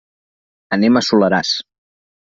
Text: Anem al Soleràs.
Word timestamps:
Anem 0.79 0.97
al 1.03 1.07
Soleràs. 1.11 1.57